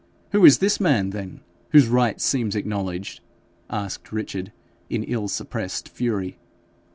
[0.31, 1.41] 'Who is this man, then,
[1.73, 3.19] whose right seems acknowledged?'
[3.69, 4.51] asked Richard,
[4.89, 6.39] in ill suppressed fury.